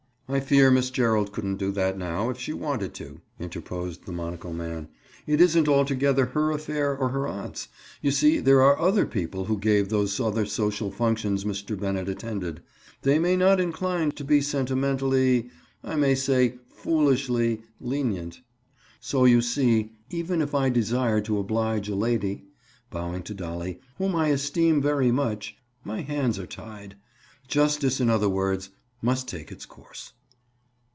[0.33, 4.53] "I fear Miss Gerald couldn't do that now, if she wanted to," interposed the monocle
[4.53, 4.87] man.
[5.27, 7.67] "It isn't altogether her affair or her aunt's.
[8.01, 11.77] You see, there are other people who gave those other social functions Mr.
[11.77, 12.61] Bennett attended.
[13.01, 18.39] They may not incline to be sentimentally—I may say foolishly lenient.
[19.01, 24.29] So you see even if I desired to oblige a lady"—bowing to Dolly "whom I
[24.29, 26.95] esteem very much, my hands are tied.
[27.49, 28.69] Justice, in other words,
[29.01, 30.13] must take its course."